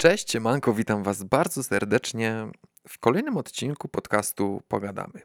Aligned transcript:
Cześć, 0.00 0.38
Manko, 0.38 0.74
witam 0.74 1.02
Was 1.02 1.22
bardzo 1.22 1.62
serdecznie 1.62 2.46
w 2.88 2.98
kolejnym 2.98 3.36
odcinku 3.36 3.88
podcastu 3.88 4.62
Pogadamy. 4.68 5.20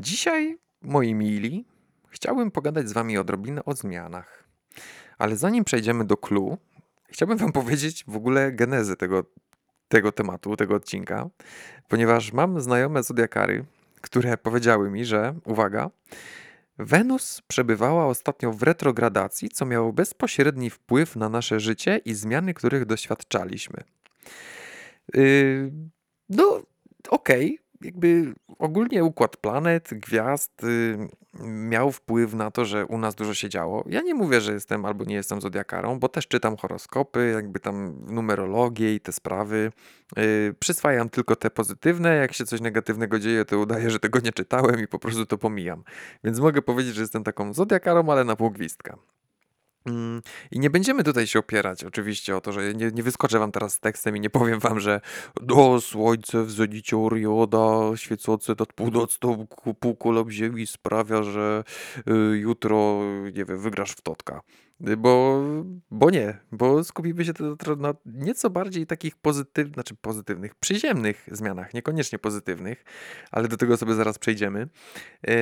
Dzisiaj, 0.00 0.58
moi 0.82 1.14
mili, 1.14 1.64
chciałbym 2.08 2.50
pogadać 2.50 2.88
z 2.88 2.92
Wami 2.92 3.18
odrobinę 3.18 3.64
o 3.64 3.74
zmianach. 3.74 4.44
Ale 5.18 5.36
zanim 5.36 5.64
przejdziemy 5.64 6.04
do 6.04 6.16
clue, 6.16 6.58
chciałbym 7.08 7.38
Wam 7.38 7.52
powiedzieć 7.62 8.04
w 8.08 8.16
ogóle 8.16 8.52
genezę 8.52 8.96
tego, 8.96 9.24
tego 9.88 10.12
tematu, 10.12 10.56
tego 10.56 10.74
odcinka, 10.74 11.28
ponieważ 11.88 12.32
mam 12.32 12.60
znajome 12.60 13.02
zodiakary, 13.02 13.64
które 14.00 14.36
powiedziały 14.36 14.90
mi, 14.90 15.04
że, 15.04 15.34
uwaga, 15.44 15.90
Wenus 16.78 17.42
przebywała 17.48 18.06
ostatnio 18.06 18.52
w 18.52 18.62
retrogradacji, 18.62 19.48
co 19.48 19.66
miało 19.66 19.92
bezpośredni 19.92 20.70
wpływ 20.70 21.16
na 21.16 21.28
nasze 21.28 21.60
życie 21.60 22.00
i 22.04 22.14
zmiany, 22.14 22.54
których 22.54 22.86
doświadczaliśmy. 22.86 23.84
Yy, 25.14 25.72
no, 26.28 26.62
okej, 27.08 27.54
okay. 27.54 27.65
Jakby 27.82 28.34
ogólnie 28.58 29.04
układ 29.04 29.36
planet, 29.36 29.90
gwiazd 29.92 30.62
yy, 30.62 31.08
miał 31.48 31.92
wpływ 31.92 32.34
na 32.34 32.50
to, 32.50 32.64
że 32.64 32.86
u 32.86 32.98
nas 32.98 33.14
dużo 33.14 33.34
się 33.34 33.48
działo. 33.48 33.84
Ja 33.88 34.02
nie 34.02 34.14
mówię, 34.14 34.40
że 34.40 34.52
jestem 34.52 34.84
albo 34.84 35.04
nie 35.04 35.14
jestem 35.14 35.40
zodiakarą, 35.40 35.98
bo 35.98 36.08
też 36.08 36.28
czytam 36.28 36.56
horoskopy, 36.56 37.32
jakby 37.34 37.60
tam 37.60 37.98
numerologię 38.06 38.94
i 38.94 39.00
te 39.00 39.12
sprawy. 39.12 39.72
Yy, 40.16 40.54
przyswajam 40.58 41.08
tylko 41.08 41.36
te 41.36 41.50
pozytywne, 41.50 42.16
jak 42.16 42.32
się 42.32 42.44
coś 42.46 42.60
negatywnego 42.60 43.18
dzieje, 43.18 43.44
to 43.44 43.58
udaję, 43.58 43.90
że 43.90 43.98
tego 43.98 44.20
nie 44.20 44.32
czytałem 44.32 44.80
i 44.80 44.88
po 44.88 44.98
prostu 44.98 45.26
to 45.26 45.38
pomijam. 45.38 45.82
Więc 46.24 46.40
mogę 46.40 46.62
powiedzieć, 46.62 46.94
że 46.94 47.00
jestem 47.00 47.24
taką 47.24 47.52
zodiakarą, 47.52 48.10
ale 48.10 48.24
na 48.24 48.36
pół 48.36 48.50
gwizdka. 48.50 48.98
Mm, 49.86 50.22
I 50.50 50.58
nie 50.58 50.70
będziemy 50.70 51.04
tutaj 51.04 51.26
się 51.26 51.38
opierać 51.38 51.84
oczywiście 51.84 52.36
o 52.36 52.40
to, 52.40 52.52
że 52.52 52.74
nie, 52.74 52.90
nie 52.90 53.02
wyskoczę 53.02 53.38
wam 53.38 53.52
teraz 53.52 53.74
z 53.74 53.80
tekstem 53.80 54.16
i 54.16 54.20
nie 54.20 54.30
powiem 54.30 54.60
wam, 54.60 54.80
że 54.80 55.00
do 55.42 55.80
słońce 55.80 56.44
w 56.44 56.50
zenicie 56.50 56.98
Orioda 56.98 57.96
świecące 57.96 58.54
nad 58.58 58.72
północną 58.72 59.46
półkulą 59.80 60.30
Ziemi 60.30 60.66
sprawia, 60.66 61.22
że 61.22 61.64
y, 62.08 62.38
jutro, 62.38 63.00
nie 63.34 63.44
wiem, 63.44 63.58
wygrasz 63.58 63.92
w 63.92 64.00
totka. 64.00 64.40
Y, 64.88 64.96
bo, 64.96 65.42
bo 65.90 66.10
nie, 66.10 66.38
bo 66.52 66.84
skupimy 66.84 67.24
się 67.24 67.32
na 67.76 67.94
nieco 68.06 68.50
bardziej 68.50 68.86
takich 68.86 69.16
pozytywnych, 69.16 69.74
znaczy 69.74 69.94
pozytywnych, 70.00 70.54
przyziemnych 70.54 71.28
zmianach, 71.32 71.74
niekoniecznie 71.74 72.18
pozytywnych, 72.18 72.84
ale 73.30 73.48
do 73.48 73.56
tego 73.56 73.76
sobie 73.76 73.94
zaraz 73.94 74.18
przejdziemy. 74.18 74.68
Yy, 75.26 75.34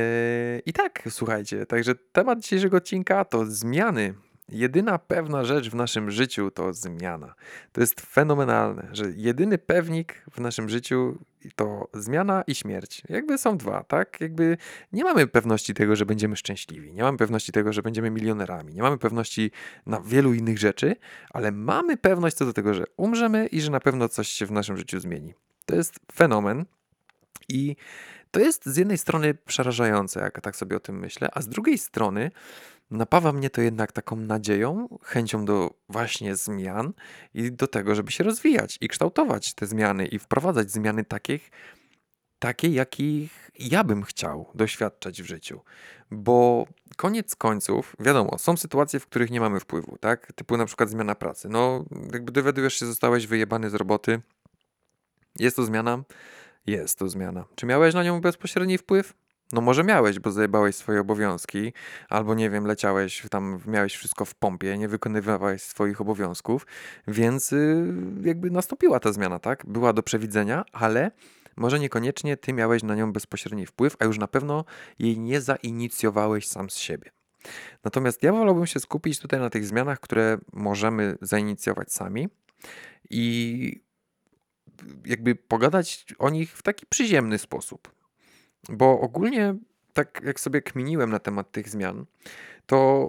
I 0.66 0.72
tak, 0.72 1.02
słuchajcie, 1.08 1.66
także 1.66 1.94
temat 1.94 2.40
dzisiejszego 2.40 2.76
odcinka 2.76 3.24
to 3.24 3.46
zmiany 3.46 4.14
Jedyna 4.48 4.98
pewna 4.98 5.44
rzecz 5.44 5.70
w 5.70 5.74
naszym 5.74 6.10
życiu 6.10 6.50
to 6.50 6.72
zmiana. 6.72 7.34
To 7.72 7.80
jest 7.80 8.00
fenomenalne, 8.00 8.88
że 8.92 9.04
jedyny 9.16 9.58
pewnik 9.58 10.24
w 10.32 10.40
naszym 10.40 10.68
życiu 10.68 11.18
to 11.56 11.88
zmiana 11.94 12.44
i 12.46 12.54
śmierć. 12.54 13.02
Jakby 13.08 13.38
są 13.38 13.56
dwa, 13.56 13.84
tak? 13.84 14.20
Jakby 14.20 14.56
nie 14.92 15.04
mamy 15.04 15.26
pewności 15.26 15.74
tego, 15.74 15.96
że 15.96 16.06
będziemy 16.06 16.36
szczęśliwi, 16.36 16.92
nie 16.92 17.02
mamy 17.02 17.18
pewności 17.18 17.52
tego, 17.52 17.72
że 17.72 17.82
będziemy 17.82 18.10
milionerami, 18.10 18.74
nie 18.74 18.82
mamy 18.82 18.98
pewności 18.98 19.50
na 19.86 20.00
wielu 20.00 20.34
innych 20.34 20.58
rzeczy, 20.58 20.96
ale 21.30 21.52
mamy 21.52 21.96
pewność 21.96 22.36
co 22.36 22.46
do 22.46 22.52
tego, 22.52 22.74
że 22.74 22.84
umrzemy 22.96 23.46
i 23.46 23.60
że 23.60 23.70
na 23.70 23.80
pewno 23.80 24.08
coś 24.08 24.28
się 24.28 24.46
w 24.46 24.50
naszym 24.50 24.76
życiu 24.76 25.00
zmieni. 25.00 25.34
To 25.66 25.74
jest 25.76 26.00
fenomen 26.12 26.64
i 27.48 27.76
to 28.30 28.40
jest 28.40 28.66
z 28.66 28.76
jednej 28.76 28.98
strony 28.98 29.34
przerażające, 29.34 30.20
jak 30.20 30.40
tak 30.40 30.56
sobie 30.56 30.76
o 30.76 30.80
tym 30.80 30.98
myślę, 30.98 31.28
a 31.32 31.42
z 31.42 31.48
drugiej 31.48 31.78
strony 31.78 32.30
napawa 32.90 33.32
mnie 33.32 33.50
to 33.50 33.60
jednak 33.60 33.92
taką 33.92 34.16
nadzieją, 34.16 34.98
chęcią 35.02 35.44
do 35.44 35.74
właśnie 35.88 36.36
zmian 36.36 36.92
i 37.34 37.52
do 37.52 37.66
tego, 37.66 37.94
żeby 37.94 38.12
się 38.12 38.24
rozwijać 38.24 38.78
i 38.80 38.88
kształtować 38.88 39.54
te 39.54 39.66
zmiany 39.66 40.06
i 40.06 40.18
wprowadzać 40.18 40.70
zmiany 40.70 41.04
takich, 41.04 41.50
takie, 42.38 42.68
jakich 42.68 43.50
ja 43.58 43.84
bym 43.84 44.02
chciał 44.02 44.50
doświadczać 44.54 45.22
w 45.22 45.26
życiu. 45.26 45.60
Bo 46.10 46.66
koniec 46.96 47.36
końców, 47.36 47.96
wiadomo, 48.00 48.38
są 48.38 48.56
sytuacje, 48.56 49.00
w 49.00 49.06
których 49.06 49.30
nie 49.30 49.40
mamy 49.40 49.60
wpływu, 49.60 49.98
tak? 50.00 50.32
Typu 50.32 50.56
na 50.56 50.66
przykład 50.66 50.90
zmiana 50.90 51.14
pracy. 51.14 51.48
No, 51.48 51.84
jakby 52.12 52.32
dowiadujesz 52.32 52.74
się, 52.74 52.86
zostałeś 52.86 53.26
wyjebany 53.26 53.70
z 53.70 53.74
roboty, 53.74 54.22
jest 55.38 55.56
to 55.56 55.64
zmiana, 55.64 56.02
jest 56.66 56.98
to 56.98 57.08
zmiana. 57.08 57.44
Czy 57.54 57.66
miałeś 57.66 57.94
na 57.94 58.04
nią 58.04 58.20
bezpośredni 58.20 58.78
wpływ? 58.78 59.14
No 59.54 59.60
może 59.60 59.84
miałeś, 59.84 60.18
bo 60.18 60.30
zajebałeś 60.30 60.76
swoje 60.76 61.00
obowiązki, 61.00 61.72
albo 62.08 62.34
nie 62.34 62.50
wiem, 62.50 62.66
leciałeś 62.66 63.22
tam, 63.30 63.60
miałeś 63.66 63.96
wszystko 63.96 64.24
w 64.24 64.34
pompie, 64.34 64.78
nie 64.78 64.88
wykonywałeś 64.88 65.62
swoich 65.62 66.00
obowiązków, 66.00 66.66
więc 67.08 67.50
yy, 67.50 67.94
jakby 68.22 68.50
nastąpiła 68.50 69.00
ta 69.00 69.12
zmiana, 69.12 69.38
tak? 69.38 69.66
Była 69.66 69.92
do 69.92 70.02
przewidzenia, 70.02 70.64
ale 70.72 71.10
może 71.56 71.78
niekoniecznie 71.78 72.36
ty 72.36 72.52
miałeś 72.52 72.82
na 72.82 72.94
nią 72.94 73.12
bezpośredni 73.12 73.66
wpływ, 73.66 73.96
a 73.98 74.04
już 74.04 74.18
na 74.18 74.28
pewno 74.28 74.64
jej 74.98 75.18
nie 75.18 75.40
zainicjowałeś 75.40 76.48
sam 76.48 76.70
z 76.70 76.76
siebie. 76.76 77.10
Natomiast 77.84 78.22
ja 78.22 78.32
wolałbym 78.32 78.66
się 78.66 78.80
skupić 78.80 79.20
tutaj 79.20 79.40
na 79.40 79.50
tych 79.50 79.66
zmianach, 79.66 80.00
które 80.00 80.38
możemy 80.52 81.18
zainicjować 81.20 81.92
sami 81.92 82.28
i 83.10 83.84
jakby 85.06 85.34
pogadać 85.34 86.06
o 86.18 86.30
nich 86.30 86.56
w 86.56 86.62
taki 86.62 86.86
przyziemny 86.86 87.38
sposób. 87.38 88.03
Bo 88.68 89.00
ogólnie, 89.00 89.54
tak 89.92 90.20
jak 90.24 90.40
sobie 90.40 90.62
kminiłem 90.62 91.10
na 91.10 91.18
temat 91.18 91.52
tych 91.52 91.68
zmian, 91.68 92.06
to 92.66 93.08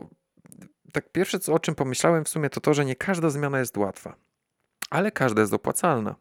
tak 0.94 1.12
pierwsze, 1.12 1.40
co, 1.40 1.54
o 1.54 1.60
czym 1.60 1.76
pomyślałem 1.76 2.26
w 2.26 2.30
sumie, 2.30 2.50
to 2.50 2.62
to, 2.62 2.74
że 2.74 2.86
nie 2.86 2.96
każda 2.96 3.30
zmiana 3.30 3.60
jest 3.60 3.78
łatwa, 3.78 4.16
ale 4.90 5.12
każda 5.12 5.42
jest 5.42 5.54
opłacalna. 5.54 6.16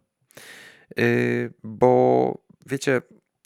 Yy, 0.96 1.52
bo 1.64 2.38
wiecie, 2.66 3.02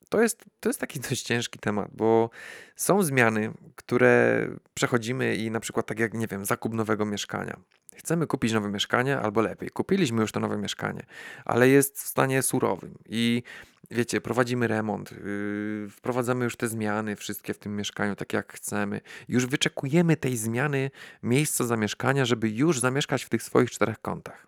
to 0.08 0.22
jest, 0.22 0.44
to 0.60 0.68
jest 0.68 0.80
taki 0.80 1.00
dość 1.10 1.22
ciężki 1.22 1.58
temat, 1.58 1.88
bo 1.92 2.30
są 2.76 3.02
zmiany, 3.02 3.52
które 3.76 4.46
przechodzimy 4.74 5.36
i 5.36 5.50
na 5.50 5.60
przykład 5.60 5.86
tak 5.86 5.98
jak, 5.98 6.14
nie 6.14 6.26
wiem, 6.26 6.44
zakup 6.44 6.74
nowego 6.74 7.04
mieszkania. 7.04 7.60
Chcemy 7.96 8.26
kupić 8.26 8.52
nowe 8.52 8.68
mieszkanie, 8.68 9.18
albo 9.18 9.40
lepiej, 9.40 9.70
kupiliśmy 9.70 10.20
już 10.20 10.32
to 10.32 10.40
nowe 10.40 10.58
mieszkanie, 10.58 11.02
ale 11.44 11.68
jest 11.68 11.98
w 11.98 12.06
stanie 12.06 12.42
surowym 12.42 12.98
i 13.08 13.42
wiecie, 13.90 14.20
prowadzimy 14.20 14.66
remont, 14.66 15.12
yy, 15.12 15.88
wprowadzamy 15.90 16.44
już 16.44 16.56
te 16.56 16.68
zmiany 16.68 17.16
wszystkie 17.16 17.54
w 17.54 17.58
tym 17.58 17.76
mieszkaniu, 17.76 18.16
tak 18.16 18.32
jak 18.32 18.52
chcemy. 18.52 19.00
Już 19.28 19.46
wyczekujemy 19.46 20.16
tej 20.16 20.36
zmiany 20.36 20.90
miejsca 21.22 21.64
zamieszkania, 21.64 22.24
żeby 22.24 22.50
już 22.50 22.80
zamieszkać 22.80 23.24
w 23.24 23.28
tych 23.28 23.42
swoich 23.42 23.70
czterech 23.70 24.00
kątach. 24.00 24.46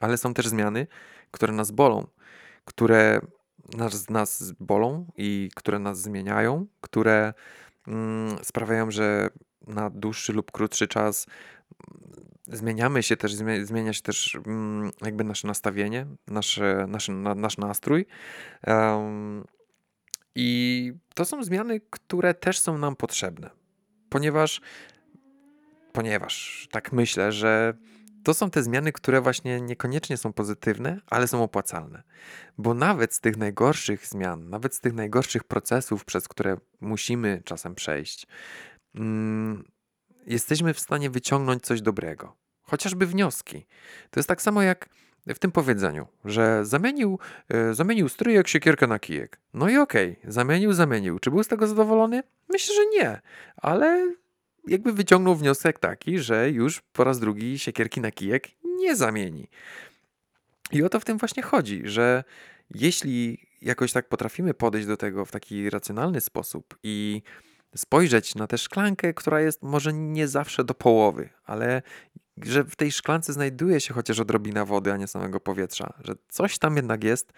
Ale 0.00 0.16
są 0.16 0.34
też 0.34 0.48
zmiany, 0.48 0.86
które 1.30 1.52
nas 1.52 1.70
bolą, 1.70 2.06
które 2.64 3.20
nas, 3.76 4.10
nas 4.10 4.52
bolą 4.60 5.06
i 5.16 5.50
które 5.54 5.78
nas 5.78 6.00
zmieniają, 6.00 6.66
które 6.80 7.34
mm, 7.86 8.44
sprawiają, 8.44 8.90
że 8.90 9.30
na 9.66 9.90
dłuższy 9.90 10.32
lub 10.32 10.52
krótszy 10.52 10.88
czas 10.88 11.26
zmieniamy 12.46 13.02
się 13.02 13.16
też, 13.16 13.34
zmienia 13.62 13.92
się 13.92 14.02
też 14.02 14.38
mm, 14.46 14.90
jakby 15.02 15.24
nasze 15.24 15.48
nastawienie, 15.48 16.06
nasze, 16.26 16.86
nasz, 16.88 17.10
nasz 17.36 17.58
nastrój. 17.58 18.06
I 20.34 20.92
to 21.14 21.24
są 21.24 21.44
zmiany, 21.44 21.80
które 21.90 22.34
też 22.34 22.58
są 22.58 22.78
nam 22.78 22.96
potrzebne, 22.96 23.50
ponieważ, 24.08 24.60
ponieważ 25.92 26.68
tak 26.70 26.92
myślę, 26.92 27.32
że 27.32 27.74
to 28.24 28.34
są 28.34 28.50
te 28.50 28.62
zmiany, 28.62 28.92
które 28.92 29.20
właśnie 29.20 29.60
niekoniecznie 29.60 30.16
są 30.16 30.32
pozytywne, 30.32 31.00
ale 31.06 31.28
są 31.28 31.42
opłacalne. 31.42 32.02
Bo 32.58 32.74
nawet 32.74 33.14
z 33.14 33.20
tych 33.20 33.36
najgorszych 33.36 34.06
zmian, 34.06 34.48
nawet 34.50 34.74
z 34.74 34.80
tych 34.80 34.92
najgorszych 34.92 35.44
procesów, 35.44 36.04
przez 36.04 36.28
które 36.28 36.56
musimy 36.80 37.42
czasem 37.44 37.74
przejść, 37.74 38.26
mm, 38.94 39.64
jesteśmy 40.26 40.74
w 40.74 40.80
stanie 40.80 41.10
wyciągnąć 41.10 41.62
coś 41.62 41.82
dobrego. 41.82 42.36
Chociażby 42.62 43.06
wnioski. 43.06 43.66
To 44.10 44.20
jest 44.20 44.28
tak 44.28 44.42
samo 44.42 44.62
jak 44.62 44.88
w 45.26 45.38
tym 45.38 45.52
powiedzeniu, 45.52 46.06
że 46.24 46.64
zamienił, 46.64 47.18
e, 47.48 47.74
zamienił 47.74 48.08
stryjek 48.08 48.48
siekierkę 48.48 48.86
na 48.86 48.98
kijek. 48.98 49.40
No 49.54 49.68
i 49.68 49.76
okej, 49.76 50.16
okay, 50.20 50.32
zamienił, 50.32 50.72
zamienił. 50.72 51.18
Czy 51.18 51.30
był 51.30 51.42
z 51.42 51.48
tego 51.48 51.66
zadowolony? 51.66 52.22
Myślę, 52.48 52.74
że 52.74 52.86
nie, 52.86 53.20
ale 53.56 54.14
jakby 54.66 54.92
wyciągnął 54.92 55.36
wniosek 55.36 55.78
taki, 55.78 56.18
że 56.18 56.50
już 56.50 56.82
po 56.92 57.04
raz 57.04 57.20
drugi 57.20 57.58
siekierki 57.58 58.00
na 58.00 58.10
kijek 58.10 58.48
nie 58.64 58.96
zamieni. 58.96 59.48
I 60.72 60.82
o 60.82 60.88
to 60.88 61.00
w 61.00 61.04
tym 61.04 61.18
właśnie 61.18 61.42
chodzi, 61.42 61.82
że 61.84 62.24
jeśli 62.70 63.38
jakoś 63.62 63.92
tak 63.92 64.08
potrafimy 64.08 64.54
podejść 64.54 64.86
do 64.86 64.96
tego 64.96 65.24
w 65.24 65.30
taki 65.30 65.70
racjonalny 65.70 66.20
sposób 66.20 66.78
i 66.82 67.22
spojrzeć 67.76 68.34
na 68.34 68.46
tę 68.46 68.58
szklankę, 68.58 69.14
która 69.14 69.40
jest 69.40 69.62
może 69.62 69.92
nie 69.92 70.28
zawsze 70.28 70.64
do 70.64 70.74
połowy, 70.74 71.28
ale 71.44 71.82
że 72.42 72.64
w 72.64 72.76
tej 72.76 72.92
szklance 72.92 73.32
znajduje 73.32 73.80
się 73.80 73.94
chociaż 73.94 74.20
odrobina 74.20 74.64
wody, 74.64 74.92
a 74.92 74.96
nie 74.96 75.06
samego 75.06 75.40
powietrza, 75.40 75.94
że 76.04 76.14
coś 76.28 76.58
tam 76.58 76.76
jednak 76.76 77.04
jest, 77.04 77.32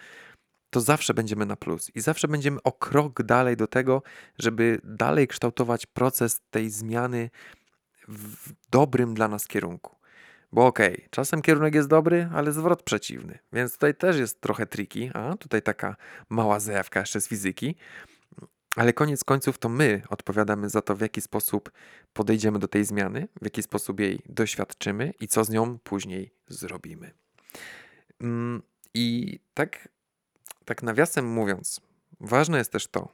to 0.70 0.80
zawsze 0.80 1.14
będziemy 1.14 1.46
na 1.46 1.56
plus 1.56 1.90
i 1.94 2.00
zawsze 2.00 2.28
będziemy 2.28 2.62
o 2.62 2.72
krok 2.72 3.22
dalej 3.22 3.56
do 3.56 3.66
tego, 3.66 4.02
żeby 4.38 4.80
dalej 4.84 5.28
kształtować 5.28 5.86
proces 5.86 6.40
tej 6.50 6.70
zmiany 6.70 7.30
w 8.08 8.52
dobrym 8.70 9.14
dla 9.14 9.28
nas 9.28 9.46
kierunku. 9.46 9.96
Bo 10.52 10.66
okej, 10.66 10.94
okay, 10.94 11.08
czasem 11.10 11.42
kierunek 11.42 11.74
jest 11.74 11.88
dobry, 11.88 12.28
ale 12.34 12.52
zwrot 12.52 12.82
przeciwny. 12.82 13.38
Więc 13.52 13.72
tutaj 13.72 13.94
też 13.94 14.16
jest 14.16 14.40
trochę 14.40 14.66
triki. 14.66 15.10
A 15.14 15.36
tutaj 15.36 15.62
taka 15.62 15.96
mała 16.28 16.60
zajawka 16.60 17.00
jeszcze 17.00 17.20
z 17.20 17.28
fizyki. 17.28 17.76
Ale 18.76 18.92
koniec 18.92 19.24
końców 19.24 19.58
to 19.58 19.68
my 19.68 20.02
odpowiadamy 20.08 20.68
za 20.68 20.82
to, 20.82 20.96
w 20.96 21.00
jaki 21.00 21.20
sposób 21.20 21.70
podejdziemy 22.12 22.58
do 22.58 22.68
tej 22.68 22.84
zmiany, 22.84 23.28
w 23.40 23.44
jaki 23.44 23.62
sposób 23.62 24.00
jej 24.00 24.22
doświadczymy 24.28 25.14
i 25.20 25.28
co 25.28 25.44
z 25.44 25.50
nią 25.50 25.78
później 25.78 26.30
zrobimy. 26.48 27.10
Mm, 28.20 28.62
I 28.94 29.38
tak, 29.54 29.88
tak 30.64 30.82
nawiasem 30.82 31.26
mówiąc, 31.26 31.80
ważne 32.20 32.58
jest 32.58 32.72
też 32.72 32.86
to, 32.86 33.08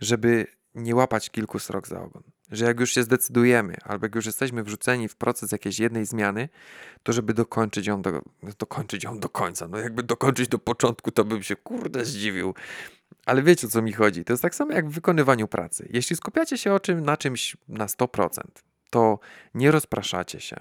żeby 0.00 0.46
nie 0.74 0.94
łapać 0.94 1.30
kilku 1.30 1.58
srok 1.58 1.88
za 1.88 2.02
ogon. 2.02 2.22
Że 2.50 2.64
jak 2.64 2.80
już 2.80 2.92
się 2.92 3.02
zdecydujemy, 3.02 3.76
albo 3.84 4.06
jak 4.06 4.14
już 4.14 4.26
jesteśmy 4.26 4.62
wrzuceni 4.62 5.08
w 5.08 5.16
proces 5.16 5.52
jakiejś 5.52 5.78
jednej 5.78 6.06
zmiany, 6.06 6.48
to 7.02 7.12
żeby 7.12 7.34
dokończyć 7.34 7.86
ją 7.86 8.02
do, 8.02 8.22
dokończyć 8.58 9.04
ją 9.04 9.20
do 9.20 9.28
końca. 9.28 9.68
No 9.68 9.78
jakby 9.78 10.02
dokończyć 10.02 10.48
do 10.48 10.58
początku, 10.58 11.10
to 11.10 11.24
bym 11.24 11.42
się 11.42 11.56
kurde 11.56 12.04
zdziwił. 12.04 12.54
Ale 13.26 13.42
wiecie 13.42 13.66
o 13.66 13.70
co 13.70 13.82
mi 13.82 13.92
chodzi. 13.92 14.24
To 14.24 14.32
jest 14.32 14.42
tak 14.42 14.54
samo 14.54 14.72
jak 14.72 14.88
w 14.88 14.92
wykonywaniu 14.92 15.48
pracy. 15.48 15.88
Jeśli 15.90 16.16
skupiacie 16.16 16.58
się 16.58 16.72
o 16.72 16.80
czym, 16.80 17.00
na 17.00 17.16
czymś 17.16 17.56
na 17.68 17.86
100%, 17.86 18.40
to 18.90 19.18
nie 19.54 19.70
rozpraszacie 19.70 20.40
się, 20.40 20.56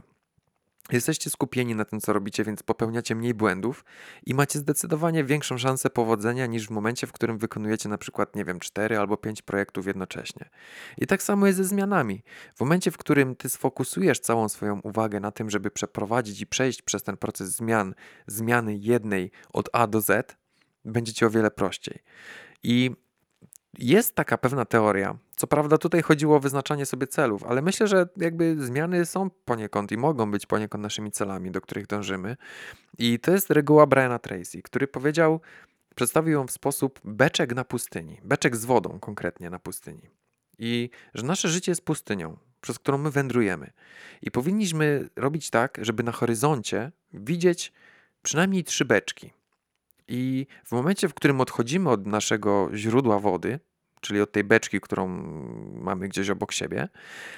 Jesteście 0.91 1.29
skupieni 1.29 1.75
na 1.75 1.85
tym, 1.85 1.99
co 1.99 2.13
robicie, 2.13 2.43
więc 2.43 2.63
popełniacie 2.63 3.15
mniej 3.15 3.33
błędów 3.33 3.85
i 4.25 4.33
macie 4.33 4.59
zdecydowanie 4.59 5.23
większą 5.23 5.57
szansę 5.57 5.89
powodzenia 5.89 6.45
niż 6.45 6.67
w 6.67 6.69
momencie, 6.69 7.07
w 7.07 7.11
którym 7.11 7.37
wykonujecie 7.37 7.89
na 7.89 7.97
przykład, 7.97 8.35
nie 8.35 8.45
wiem, 8.45 8.59
4 8.59 8.97
albo 8.97 9.17
5 9.17 9.41
projektów 9.41 9.87
jednocześnie. 9.87 10.49
I 10.97 11.07
tak 11.07 11.23
samo 11.23 11.47
jest 11.47 11.57
ze 11.57 11.63
zmianami. 11.63 12.23
W 12.55 12.59
momencie, 12.59 12.91
w 12.91 12.97
którym 12.97 13.35
ty 13.35 13.49
sfokusujesz 13.49 14.19
całą 14.19 14.49
swoją 14.49 14.79
uwagę 14.79 15.19
na 15.19 15.31
tym, 15.31 15.49
żeby 15.49 15.71
przeprowadzić 15.71 16.41
i 16.41 16.47
przejść 16.47 16.81
przez 16.81 17.03
ten 17.03 17.17
proces 17.17 17.49
zmian, 17.55 17.93
zmiany 18.27 18.75
jednej 18.75 19.31
od 19.53 19.69
A 19.73 19.87
do 19.87 20.01
Z, 20.01 20.37
będzie 20.85 21.13
ci 21.13 21.25
o 21.25 21.29
wiele 21.29 21.51
prościej. 21.51 21.99
I 22.63 22.91
jest 23.77 24.15
taka 24.15 24.37
pewna 24.37 24.65
teoria. 24.65 25.17
Co 25.35 25.47
prawda 25.47 25.77
tutaj 25.77 26.01
chodziło 26.01 26.35
o 26.35 26.39
wyznaczanie 26.39 26.85
sobie 26.85 27.07
celów, 27.07 27.43
ale 27.43 27.61
myślę, 27.61 27.87
że 27.87 28.07
jakby 28.17 28.65
zmiany 28.65 29.05
są 29.05 29.29
poniekąd 29.29 29.91
i 29.91 29.97
mogą 29.97 30.31
być 30.31 30.45
poniekąd 30.45 30.81
naszymi 30.81 31.11
celami, 31.11 31.51
do 31.51 31.61
których 31.61 31.87
dążymy. 31.87 32.37
I 32.97 33.19
to 33.19 33.31
jest 33.31 33.49
reguła 33.49 33.87
Briana 33.87 34.19
Tracy, 34.19 34.61
który 34.61 34.87
powiedział, 34.87 35.41
przedstawił 35.95 36.33
ją 36.33 36.47
w 36.47 36.51
sposób 36.51 36.99
beczek 37.03 37.55
na 37.55 37.63
pustyni, 37.63 38.19
beczek 38.23 38.55
z 38.55 38.65
wodą 38.65 38.99
konkretnie 38.99 39.49
na 39.49 39.59
pustyni. 39.59 40.09
I 40.59 40.89
że 41.13 41.25
nasze 41.25 41.49
życie 41.49 41.71
jest 41.71 41.85
pustynią, 41.85 42.37
przez 42.61 42.79
którą 42.79 42.97
my 42.97 43.11
wędrujemy. 43.11 43.71
I 44.21 44.31
powinniśmy 44.31 45.09
robić 45.15 45.49
tak, 45.49 45.77
żeby 45.81 46.03
na 46.03 46.11
horyzoncie 46.11 46.91
widzieć 47.13 47.73
przynajmniej 48.21 48.63
trzy 48.63 48.85
beczki. 48.85 49.33
I 50.09 50.47
w 50.65 50.71
momencie, 50.71 51.09
w 51.09 51.13
którym 51.13 51.41
odchodzimy 51.41 51.89
od 51.89 52.07
naszego 52.07 52.69
źródła 52.73 53.19
wody, 53.19 53.59
czyli 54.01 54.21
od 54.21 54.31
tej 54.31 54.43
beczki, 54.43 54.81
którą 54.81 55.07
mamy 55.73 56.07
gdzieś 56.07 56.29
obok 56.29 56.51
siebie, 56.51 56.87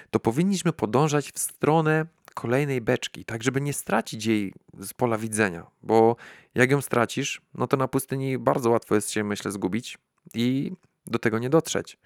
to 0.09 0.19
powinniśmy 0.19 0.73
podążać 0.73 1.31
w 1.31 1.39
stronę 1.39 2.05
kolejnej 2.33 2.81
beczki, 2.81 3.25
tak 3.25 3.43
żeby 3.43 3.61
nie 3.61 3.73
stracić 3.73 4.25
jej 4.25 4.53
z 4.79 4.93
pola 4.93 5.17
widzenia, 5.17 5.65
bo 5.83 6.15
jak 6.55 6.71
ją 6.71 6.81
stracisz, 6.81 7.41
no 7.53 7.67
to 7.67 7.77
na 7.77 7.87
pustyni 7.87 8.37
bardzo 8.37 8.69
łatwo 8.69 8.95
jest 8.95 9.11
się, 9.11 9.23
myślę, 9.23 9.51
zgubić 9.51 9.97
i 10.33 10.71
do 11.07 11.19
tego 11.19 11.39
nie 11.39 11.49
dotrzeć. 11.49 11.97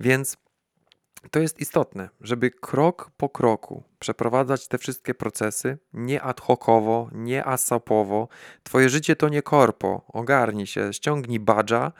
Więc 0.00 0.36
to 1.30 1.40
jest 1.40 1.60
istotne, 1.60 2.08
żeby 2.20 2.50
krok 2.50 3.10
po 3.16 3.28
kroku 3.28 3.82
przeprowadzać 3.98 4.68
te 4.68 4.78
wszystkie 4.78 5.14
procesy 5.14 5.78
nie 5.92 6.22
ad 6.22 6.40
hocowo, 6.40 7.10
nie 7.12 7.44
asapowo. 7.44 8.28
Twoje 8.62 8.88
życie 8.88 9.16
to 9.16 9.28
nie 9.28 9.42
korpo. 9.42 10.04
Ogarnij 10.08 10.66
się, 10.66 10.92
ściągnij 10.92 11.40
badża, 11.40 11.92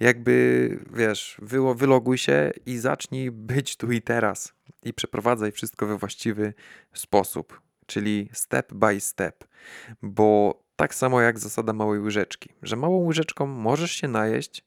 jakby 0.00 0.78
wiesz, 0.92 1.40
wyloguj 1.74 2.18
się 2.18 2.50
i 2.66 2.78
zacznij 2.78 3.30
być 3.30 3.76
tu 3.76 3.92
i 3.92 4.02
teraz 4.02 4.54
i 4.82 4.94
przeprowadzaj 4.94 5.52
wszystko 5.52 5.86
we 5.86 5.98
właściwy 5.98 6.54
sposób, 6.94 7.60
czyli 7.86 8.28
step 8.32 8.74
by 8.74 9.00
step, 9.00 9.44
bo 10.02 10.62
tak 10.76 10.94
samo 10.94 11.20
jak 11.20 11.38
zasada 11.38 11.72
małej 11.72 12.00
łyżeczki, 12.00 12.48
że 12.62 12.76
małą 12.76 13.04
łyżeczką 13.04 13.46
możesz 13.46 13.92
się 13.92 14.08
najeść 14.08 14.64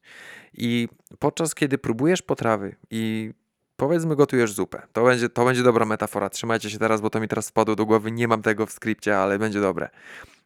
i 0.54 0.88
podczas 1.20 1.56
kiedy 1.56 1.78
próbujesz 1.78 2.22
potrawy 2.22 2.76
i 2.90 3.34
Powiedzmy, 3.78 4.16
gotujesz 4.16 4.54
zupę. 4.54 4.82
To 4.94 5.04
będzie, 5.04 5.30
to 5.30 5.46
będzie 5.46 5.64
dobra 5.64 5.86
metafora. 5.86 6.30
Trzymajcie 6.30 6.70
się 6.70 6.80
teraz, 6.80 7.02
bo 7.02 7.10
to 7.10 7.20
mi 7.20 7.28
teraz 7.28 7.46
spadło 7.46 7.76
do 7.76 7.86
głowy. 7.86 8.12
Nie 8.12 8.28
mam 8.28 8.42
tego 8.42 8.66
w 8.66 8.72
skrypcie, 8.72 9.18
ale 9.18 9.40
będzie 9.40 9.62
dobre. 9.62 9.90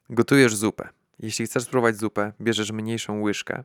Gotujesz 0.10 0.56
zupę. 0.56 0.90
Jeśli 1.20 1.46
chcesz 1.46 1.64
spróbować 1.64 1.98
zupę, 1.98 2.34
bierzesz 2.42 2.72
mniejszą 2.72 3.22
łyżkę, 3.22 3.64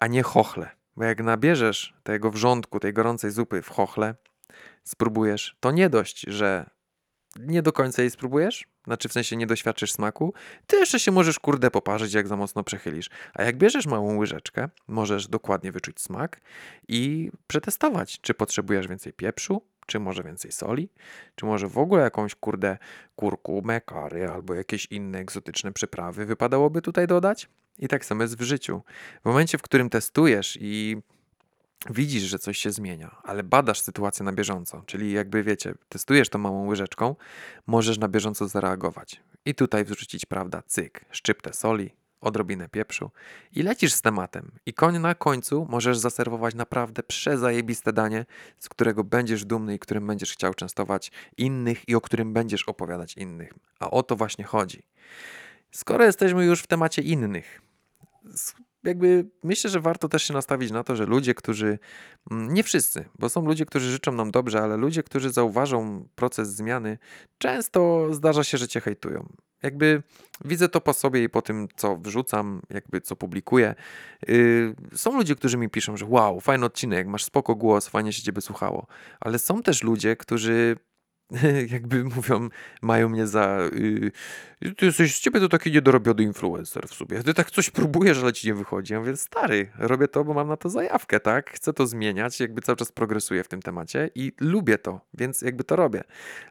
a 0.00 0.06
nie 0.06 0.22
chochle. 0.22 0.70
Bo 0.96 1.04
jak 1.04 1.22
nabierzesz 1.22 1.94
tego 2.02 2.30
wrzątku, 2.30 2.80
tej 2.80 2.92
gorącej 2.92 3.30
zupy 3.30 3.62
w 3.62 3.68
chochle, 3.68 4.14
spróbujesz, 4.84 5.56
to 5.60 5.70
nie 5.70 5.90
dość, 5.90 6.20
że 6.20 6.70
nie 7.40 7.62
do 7.62 7.72
końca 7.72 8.02
jej 8.02 8.10
spróbujesz, 8.10 8.66
znaczy 8.84 9.08
w 9.08 9.12
sensie 9.12 9.36
nie 9.36 9.46
doświadczysz 9.46 9.92
smaku, 9.92 10.34
ty 10.66 10.76
jeszcze 10.76 11.00
się 11.00 11.12
możesz 11.12 11.38
kurde 11.38 11.70
poparzyć, 11.70 12.14
jak 12.14 12.28
za 12.28 12.36
mocno 12.36 12.64
przechylisz. 12.64 13.10
A 13.34 13.42
jak 13.42 13.56
bierzesz 13.56 13.86
małą 13.86 14.16
łyżeczkę, 14.16 14.68
możesz 14.88 15.28
dokładnie 15.28 15.72
wyczuć 15.72 16.00
smak 16.00 16.40
i 16.88 17.30
przetestować, 17.46 18.20
czy 18.20 18.34
potrzebujesz 18.34 18.88
więcej 18.88 19.12
pieprzu, 19.12 19.62
czy 19.86 20.00
może 20.00 20.22
więcej 20.22 20.52
soli, 20.52 20.88
czy 21.34 21.46
może 21.46 21.68
w 21.68 21.78
ogóle 21.78 22.02
jakąś 22.02 22.34
kurde 22.34 22.78
kurkumę, 23.16 23.80
kary 23.80 24.28
albo 24.28 24.54
jakieś 24.54 24.86
inne 24.86 25.18
egzotyczne 25.18 25.72
przyprawy 25.72 26.26
wypadałoby 26.26 26.82
tutaj 26.82 27.06
dodać. 27.06 27.48
I 27.78 27.88
tak 27.88 28.04
samo 28.04 28.22
jest 28.22 28.38
w 28.38 28.42
życiu. 28.42 28.82
W 29.22 29.24
momencie, 29.24 29.58
w 29.58 29.62
którym 29.62 29.90
testujesz 29.90 30.58
i 30.60 30.96
widzisz, 31.90 32.22
że 32.22 32.38
coś 32.38 32.58
się 32.58 32.70
zmienia, 32.70 33.16
ale 33.22 33.42
badasz 33.42 33.80
sytuację 33.80 34.24
na 34.24 34.32
bieżąco, 34.32 34.82
czyli 34.86 35.12
jakby 35.12 35.42
wiecie, 35.42 35.74
testujesz 35.88 36.28
tą 36.28 36.38
małą 36.38 36.66
łyżeczką, 36.66 37.16
możesz 37.66 37.98
na 37.98 38.08
bieżąco 38.08 38.48
zareagować. 38.48 39.20
I 39.44 39.54
tutaj 39.54 39.84
wrzucić, 39.84 40.26
prawda, 40.26 40.62
cyk, 40.66 41.04
szczyptę 41.10 41.52
soli, 41.52 41.90
odrobinę 42.20 42.68
pieprzu 42.68 43.10
i 43.52 43.62
lecisz 43.62 43.92
z 43.92 44.02
tematem. 44.02 44.52
I 44.66 44.74
koń 44.74 44.98
na 44.98 45.14
końcu 45.14 45.66
możesz 45.70 45.98
zaserwować 45.98 46.54
naprawdę 46.54 47.02
przezajebiste 47.02 47.92
danie, 47.92 48.26
z 48.58 48.68
którego 48.68 49.04
będziesz 49.04 49.44
dumny 49.44 49.74
i 49.74 49.78
którym 49.78 50.06
będziesz 50.06 50.32
chciał 50.32 50.54
częstować 50.54 51.12
innych 51.36 51.88
i 51.88 51.94
o 51.94 52.00
którym 52.00 52.32
będziesz 52.32 52.62
opowiadać 52.62 53.16
innych. 53.16 53.54
A 53.78 53.90
o 53.90 54.02
to 54.02 54.16
właśnie 54.16 54.44
chodzi. 54.44 54.82
Skoro 55.70 56.04
jesteśmy 56.04 56.44
już 56.44 56.62
w 56.62 56.66
temacie 56.66 57.02
innych, 57.02 57.60
jakby 58.84 59.30
myślę, 59.44 59.70
że 59.70 59.80
warto 59.80 60.08
też 60.08 60.22
się 60.22 60.34
nastawić 60.34 60.70
na 60.70 60.84
to, 60.84 60.96
że 60.96 61.06
ludzie, 61.06 61.34
którzy, 61.34 61.78
mm, 62.30 62.54
nie 62.54 62.62
wszyscy, 62.62 63.04
bo 63.18 63.28
są 63.28 63.46
ludzie, 63.46 63.66
którzy 63.66 63.90
życzą 63.90 64.12
nam 64.12 64.30
dobrze, 64.30 64.60
ale 64.60 64.76
ludzie, 64.76 65.02
którzy 65.02 65.30
zauważą 65.30 66.08
proces 66.14 66.54
zmiany, 66.54 66.98
często 67.38 68.08
zdarza 68.14 68.44
się, 68.44 68.58
że 68.58 68.68
cię 68.68 68.80
hejtują. 68.80 69.28
Jakby 69.62 70.02
widzę 70.44 70.68
to 70.68 70.80
po 70.80 70.92
sobie 70.92 71.24
i 71.24 71.28
po 71.28 71.42
tym, 71.42 71.68
co 71.76 71.96
wrzucam, 71.96 72.62
jakby 72.70 73.00
co 73.00 73.16
publikuję. 73.16 73.74
Yy, 74.28 74.74
są 74.94 75.16
ludzie, 75.16 75.36
którzy 75.36 75.58
mi 75.58 75.68
piszą, 75.68 75.96
że 75.96 76.06
wow, 76.08 76.40
fajny 76.40 76.66
odcinek, 76.66 77.06
masz 77.06 77.24
spoko 77.24 77.54
głos, 77.54 77.88
fajnie 77.88 78.12
się 78.12 78.22
ciebie 78.22 78.40
słuchało. 78.40 78.86
Ale 79.20 79.38
są 79.38 79.62
też 79.62 79.82
ludzie, 79.82 80.16
którzy 80.16 80.76
jakby 81.74 82.04
mówią, 82.04 82.48
mają 82.82 83.08
mnie 83.08 83.26
za. 83.26 83.58
Yy, 83.72 84.12
ty 84.76 84.86
jesteś 84.86 85.16
z 85.16 85.20
ciebie 85.20 85.40
to 85.40 85.48
taki 85.48 85.72
niedorobiony 85.72 86.22
influencer 86.22 86.88
w 86.88 86.94
sobie. 86.94 87.22
Ty 87.22 87.34
tak 87.34 87.50
coś 87.50 87.70
próbujesz, 87.70 88.22
ale 88.22 88.32
ci 88.32 88.46
nie 88.46 88.54
wychodzi. 88.54 88.92
Ja 88.92 89.00
mówię, 89.00 89.16
stary, 89.16 89.70
robię 89.78 90.08
to, 90.08 90.24
bo 90.24 90.34
mam 90.34 90.48
na 90.48 90.56
to 90.56 90.68
zajawkę, 90.68 91.20
tak? 91.20 91.50
Chcę 91.50 91.72
to 91.72 91.86
zmieniać, 91.86 92.40
jakby 92.40 92.62
cały 92.62 92.76
czas 92.76 92.92
progresuję 92.92 93.44
w 93.44 93.48
tym 93.48 93.62
temacie 93.62 94.10
i 94.14 94.32
lubię 94.40 94.78
to, 94.78 95.00
więc 95.14 95.42
jakby 95.42 95.64
to 95.64 95.76
robię. 95.76 96.04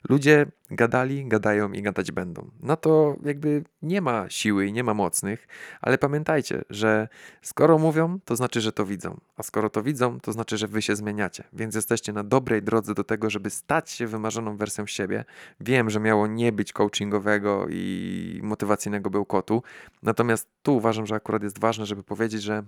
Ludzie 0.09 0.45
gadali, 0.71 1.27
gadają 1.27 1.71
i 1.71 1.81
gadać 1.81 2.11
będą. 2.11 2.49
Na 2.59 2.75
to 2.75 3.15
jakby 3.25 3.63
nie 3.81 4.01
ma 4.01 4.29
siły 4.29 4.65
i 4.65 4.73
nie 4.73 4.83
ma 4.83 4.93
mocnych, 4.93 5.47
ale 5.81 5.97
pamiętajcie, 5.97 6.61
że 6.69 7.07
skoro 7.41 7.77
mówią, 7.77 8.19
to 8.25 8.35
znaczy, 8.35 8.61
że 8.61 8.71
to 8.71 8.85
widzą. 8.85 9.19
A 9.37 9.43
skoro 9.43 9.69
to 9.69 9.83
widzą, 9.83 10.19
to 10.19 10.31
znaczy, 10.31 10.57
że 10.57 10.67
wy 10.67 10.81
się 10.81 10.95
zmieniacie. 10.95 11.43
Więc 11.53 11.75
jesteście 11.75 12.13
na 12.13 12.23
dobrej 12.23 12.63
drodze 12.63 12.93
do 12.93 13.03
tego, 13.03 13.29
żeby 13.29 13.49
stać 13.49 13.91
się 13.91 14.07
wymarzoną 14.07 14.57
wersją 14.57 14.85
siebie. 14.85 15.25
Wiem, 15.59 15.89
że 15.89 15.99
miało 15.99 16.27
nie 16.27 16.51
być 16.51 16.73
coachingowego 16.73 17.67
i 17.69 18.00
motywacyjnego 18.43 19.09
bełkotu, 19.09 19.63
natomiast 20.03 20.47
tu 20.61 20.77
uważam, 20.77 21.05
że 21.05 21.15
akurat 21.15 21.43
jest 21.43 21.59
ważne, 21.59 21.85
żeby 21.85 22.03
powiedzieć, 22.03 22.43
że 22.43 22.63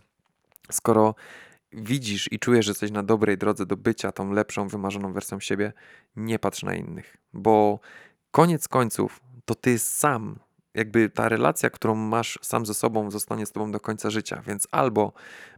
skoro 0.71 1.15
widzisz 1.71 2.31
i 2.31 2.39
czujesz, 2.39 2.65
że 2.65 2.71
jesteś 2.71 2.91
na 2.91 3.03
dobrej 3.03 3.37
drodze 3.37 3.65
do 3.65 3.77
bycia 3.77 4.11
tą 4.11 4.31
lepszą, 4.31 4.67
wymarzoną 4.67 5.13
wersją 5.13 5.39
siebie, 5.39 5.73
nie 6.15 6.39
patrz 6.39 6.63
na 6.63 6.75
innych, 6.75 7.17
bo 7.33 7.79
koniec 8.31 8.67
końców 8.67 9.19
to 9.45 9.55
ty 9.55 9.79
sam 9.79 10.39
jakby 10.73 11.09
ta 11.09 11.29
relacja, 11.29 11.69
którą 11.69 11.95
masz 11.95 12.39
sam 12.41 12.65
ze 12.65 12.73
sobą, 12.73 13.11
zostanie 13.11 13.45
z 13.45 13.51
tobą 13.51 13.71
do 13.71 13.79
końca 13.79 14.09
życia. 14.09 14.41
Więc 14.47 14.67
albo 14.71 15.13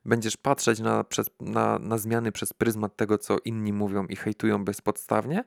będziesz 0.05 0.38
patrzeć 0.38 0.79
na, 0.79 1.05
na, 1.39 1.79
na 1.79 1.98
zmiany 1.98 2.32
przez 2.32 2.53
pryzmat 2.53 2.96
tego, 2.96 3.17
co 3.17 3.38
inni 3.46 3.74
mówią 3.74 4.05
i 4.05 4.15
hejtują 4.15 4.65
bezpodstawnie, 4.65 5.44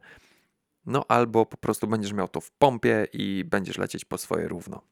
no 0.88 1.04
albo 1.08 1.46
po 1.46 1.56
prostu 1.56 1.86
będziesz 1.86 2.12
miał 2.12 2.28
to 2.28 2.40
w 2.40 2.50
pompie 2.50 3.06
i 3.12 3.44
będziesz 3.46 3.78
lecieć 3.78 4.04
po 4.04 4.18
swoje 4.18 4.48
równo. 4.48 4.82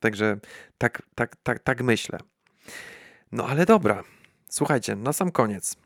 Także 0.00 0.38
tak, 0.78 1.02
tak, 1.14 1.36
tak, 1.36 1.58
tak 1.58 1.82
myślę. 1.82 2.18
No 3.32 3.46
ale 3.46 3.66
dobra, 3.66 4.04
słuchajcie, 4.48 4.96
na 4.96 5.12
sam 5.12 5.30
koniec. 5.30 5.76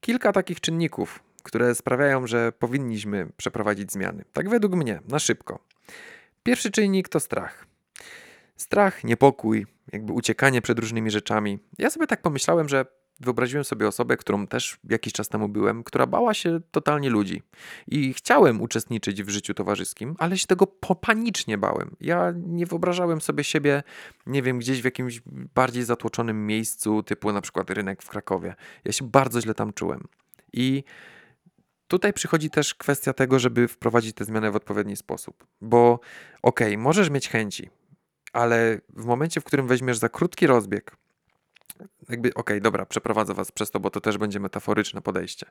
Kilka 0.00 0.32
takich 0.32 0.60
czynników, 0.60 1.22
które 1.42 1.74
sprawiają, 1.74 2.26
że 2.26 2.52
powinniśmy 2.52 3.28
przeprowadzić 3.36 3.92
zmiany. 3.92 4.24
Tak 4.32 4.48
według 4.48 4.74
mnie, 4.74 5.00
na 5.08 5.18
szybko. 5.18 5.58
Pierwszy 6.42 6.70
czynnik 6.70 7.08
to 7.08 7.20
strach. 7.20 7.66
Strach, 8.56 9.04
niepokój, 9.04 9.66
jakby 9.92 10.12
uciekanie 10.12 10.62
przed 10.62 10.78
różnymi 10.78 11.10
rzeczami. 11.10 11.58
Ja 11.78 11.90
sobie 11.90 12.06
tak 12.06 12.22
pomyślałem, 12.22 12.68
że 12.68 12.86
wyobraziłem 13.20 13.64
sobie 13.64 13.88
osobę, 13.88 14.16
którą 14.16 14.46
też 14.46 14.78
jakiś 14.88 15.12
czas 15.12 15.28
temu 15.28 15.48
byłem, 15.48 15.84
która 15.84 16.06
bała 16.06 16.34
się 16.34 16.60
totalnie 16.70 17.10
ludzi. 17.10 17.42
I 17.86 18.14
chciałem 18.14 18.60
uczestniczyć 18.60 19.22
w 19.22 19.28
życiu 19.28 19.54
towarzyskim, 19.54 20.14
ale 20.18 20.38
się 20.38 20.46
tego 20.46 20.66
panicznie 21.00 21.58
bałem. 21.58 21.96
Ja 22.00 22.32
nie 22.36 22.66
wyobrażałem 22.66 23.20
sobie 23.20 23.44
siebie, 23.44 23.82
nie 24.26 24.42
wiem, 24.42 24.58
gdzieś 24.58 24.82
w 24.82 24.84
jakimś 24.84 25.22
bardziej 25.54 25.84
zatłoczonym 25.84 26.46
miejscu, 26.46 27.02
typu 27.02 27.32
na 27.32 27.40
przykład 27.40 27.70
rynek 27.70 28.02
w 28.02 28.08
Krakowie. 28.08 28.54
Ja 28.84 28.92
się 28.92 29.08
bardzo 29.08 29.40
źle 29.40 29.54
tam 29.54 29.72
czułem. 29.72 30.04
I 30.52 30.84
tutaj 31.88 32.12
przychodzi 32.12 32.50
też 32.50 32.74
kwestia 32.74 33.12
tego, 33.12 33.38
żeby 33.38 33.68
wprowadzić 33.68 34.16
te 34.16 34.24
zmiany 34.24 34.50
w 34.50 34.56
odpowiedni 34.56 34.96
sposób. 34.96 35.46
Bo 35.60 36.00
okej, 36.42 36.68
okay, 36.68 36.78
możesz 36.78 37.10
mieć 37.10 37.28
chęci, 37.28 37.70
ale 38.32 38.80
w 38.88 39.04
momencie, 39.04 39.40
w 39.40 39.44
którym 39.44 39.66
weźmiesz 39.66 39.98
za 39.98 40.08
krótki 40.08 40.46
rozbieg, 40.46 40.96
jakby, 42.08 42.28
okej, 42.28 42.40
okay, 42.40 42.60
dobra, 42.60 42.86
przeprowadzę 42.86 43.34
was 43.34 43.52
przez 43.52 43.70
to, 43.70 43.80
bo 43.80 43.90
to 43.90 44.00
też 44.00 44.18
będzie 44.18 44.40
metaforyczne 44.40 45.02
podejście. 45.02 45.46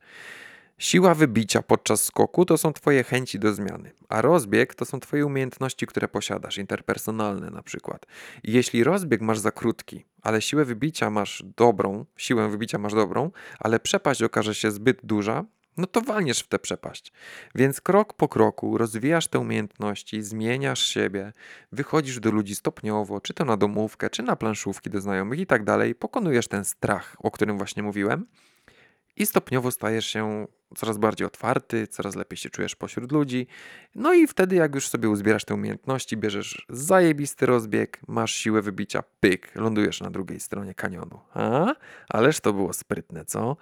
Siła 0.77 1.15
wybicia 1.15 1.62
podczas 1.62 2.03
skoku 2.03 2.46
to 2.46 2.58
są 2.58 2.74
Twoje 2.74 3.03
chęci 3.03 3.39
do 3.39 3.53
zmiany, 3.53 3.91
a 4.10 4.22
rozbieg 4.22 4.75
to 4.75 4.86
są 4.86 5.00
Twoje 5.00 5.25
umiejętności, 5.25 5.88
które 5.88 6.08
posiadasz, 6.08 6.58
interpersonalne 6.58 7.50
na 7.50 7.63
przykład. 7.63 8.05
I 8.43 8.51
jeśli 8.51 8.84
rozbieg 8.84 9.22
masz 9.22 9.39
za 9.39 9.51
krótki, 9.51 10.05
ale 10.22 10.41
siłę 10.41 10.65
wybicia 10.65 11.10
masz 11.10 11.43
dobrą, 11.58 12.05
siłę 12.17 12.50
wybicia 12.50 12.77
masz 12.77 12.93
dobrą, 12.93 13.31
ale 13.60 13.79
przepaść 13.79 14.24
okaże 14.24 14.55
się 14.55 14.72
zbyt 14.72 15.00
duża, 15.03 15.46
no 15.78 15.88
to 15.88 16.01
walniesz 16.01 16.40
w 16.40 16.48
tę 16.48 16.60
przepaść. 16.60 17.13
Więc 17.56 17.82
krok 17.82 18.13
po 18.13 18.28
kroku 18.28 18.78
rozwijasz 18.78 19.28
te 19.28 19.40
umiejętności, 19.40 20.24
zmieniasz 20.24 20.86
siebie, 20.86 21.34
wychodzisz 21.72 22.20
do 22.20 22.32
ludzi 22.32 22.56
stopniowo, 22.56 23.22
czy 23.22 23.34
to 23.34 23.46
na 23.46 23.58
domówkę, 23.58 24.10
czy 24.10 24.24
na 24.24 24.36
planszówki 24.36 24.90
do 24.90 25.01
znajomych 25.01 25.40
i 25.40 25.46
tak 25.46 25.63
dalej, 25.63 25.96
pokonujesz 25.96 26.48
ten 26.48 26.66
strach, 26.66 27.16
o 27.20 27.32
którym 27.32 27.58
właśnie 27.58 27.84
mówiłem 27.84 28.25
i 29.16 29.25
stopniowo 29.25 29.72
stajesz 29.72 30.06
się 30.06 30.48
coraz 30.75 30.98
bardziej 30.98 31.28
otwarty, 31.28 31.88
coraz 31.88 32.16
lepiej 32.16 32.38
się 32.38 32.50
czujesz 32.50 32.75
pośród 32.75 33.12
ludzi. 33.12 33.48
No 33.96 34.13
i 34.13 34.28
wtedy, 34.28 34.56
jak 34.56 34.75
już 34.75 34.88
sobie 34.88 35.10
uzbierasz 35.10 35.46
te 35.46 35.54
umiejętności, 35.54 36.18
bierzesz 36.18 36.66
zajebisty 36.70 37.46
rozbieg, 37.46 38.00
masz 38.08 38.34
siłę 38.34 38.62
wybicia, 38.62 39.04
pyk, 39.20 39.56
lądujesz 39.56 40.01
na 40.01 40.10
drugiej 40.10 40.40
stronie 40.40 40.74
kanionu. 40.75 41.20
A? 41.34 41.75
Ależ 42.10 42.40
to 42.40 42.54
było 42.54 42.74
sprytne, 42.74 43.25
co? 43.25 43.58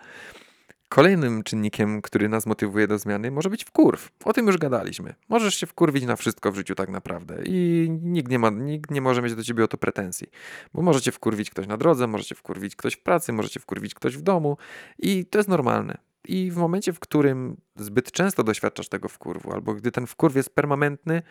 Kolejnym 0.89 1.43
czynnikiem, 1.43 2.01
który 2.01 2.29
nas 2.29 2.45
motywuje 2.45 2.87
do 2.87 2.97
zmiany, 2.97 3.31
może 3.31 3.49
być 3.49 3.65
wkurw. 3.65 4.09
O 4.25 4.33
tym 4.33 4.47
już 4.47 4.57
gadaliśmy. 4.57 5.15
Możesz 5.29 5.55
się 5.55 5.67
wkurwić 5.67 6.05
na 6.05 6.15
wszystko 6.15 6.51
w 6.51 6.55
życiu 6.55 6.75
tak 6.75 6.89
naprawdę 6.89 7.35
i 7.45 7.87
nikt 7.89 8.31
nie, 8.31 8.39
ma, 8.39 8.49
nikt 8.49 8.91
nie 8.91 9.01
może 9.01 9.21
mieć 9.21 9.35
do 9.35 9.43
ciebie 9.43 9.63
o 9.63 9.67
to 9.67 9.77
pretensji. 9.77 10.27
Bo 10.73 10.81
możecie 10.81 11.11
wkurwić 11.11 11.49
ktoś 11.49 11.67
na 11.67 11.77
drodze, 11.77 12.07
możecie 12.07 12.35
wkurwić 12.35 12.75
ktoś 12.75 12.93
w 12.93 13.03
pracy, 13.03 13.33
możecie 13.33 13.59
wkurwić 13.59 13.93
ktoś 13.93 14.17
w 14.17 14.21
domu 14.21 14.57
i 14.99 15.25
to 15.25 15.39
jest 15.39 15.49
normalne. 15.49 15.97
I 16.27 16.51
w 16.51 16.57
momencie, 16.57 16.93
w 16.93 16.99
którym 16.99 17.57
zbyt 17.75 18.11
często 18.11 18.43
doświadczasz 18.43 18.89
tego 18.89 19.09
wkurwu, 19.09 19.53
albo 19.53 19.73
gdy 19.73 19.91
ten 19.91 20.07
wkurw 20.07 20.35
jest 20.35 20.55
permanentny, 20.55 21.21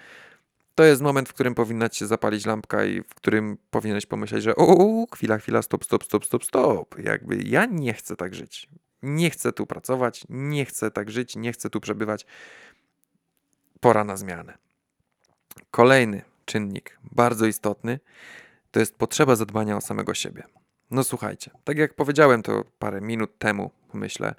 to 0.75 0.85
jest 0.85 1.03
moment, 1.03 1.29
w 1.29 1.33
którym 1.33 1.55
powinna 1.55 1.88
ci 1.88 1.99
się 1.99 2.07
zapalić 2.07 2.47
lampka 2.47 2.85
i 2.85 3.03
w 3.03 3.15
którym 3.15 3.59
powinieneś 3.71 4.07
pomyśleć, 4.07 4.43
że 4.43 4.57
o, 4.57 5.07
chwila, 5.15 5.38
chwila, 5.38 5.62
stop, 5.62 5.85
stop, 5.85 6.05
stop, 6.05 6.25
stop, 6.25 6.45
stop. 6.45 6.99
Jakby 6.99 7.37
ja 7.37 7.67
nie 7.67 7.95
chcę 7.95 8.17
tak 8.17 8.35
żyć. 8.35 8.69
Nie 9.02 9.31
chcę 9.31 9.52
tu 9.52 9.67
pracować, 9.67 10.25
nie 10.28 10.64
chcę 10.64 10.90
tak 10.90 11.11
żyć, 11.11 11.37
nie 11.37 11.52
chcę 11.52 11.71
tu 11.71 11.81
przebywać. 11.81 12.26
Pora 13.81 14.05
na 14.05 14.17
zmianę. 14.17 14.59
Kolejny 15.71 16.23
czynnik, 16.45 16.99
bardzo 17.12 17.47
istotny, 17.47 18.00
to 18.71 18.81
jest 18.81 18.97
potrzeba 18.97 19.37
zadbania 19.37 19.76
o 19.76 19.81
samego 19.81 20.14
siebie. 20.14 20.43
No 20.90 21.05
słuchajcie, 21.05 21.50
tak 21.64 21.78
jak 21.78 21.95
powiedziałem 21.95 22.43
to 22.43 22.64
parę 22.78 23.00
minut 23.00 23.38
temu, 23.38 23.71
myślę, 23.93 24.35